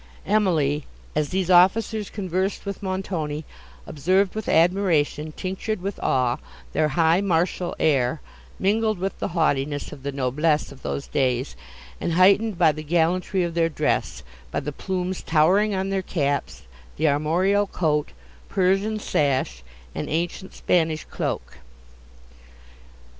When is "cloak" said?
21.05-21.59